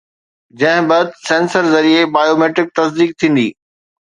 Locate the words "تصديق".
2.81-3.15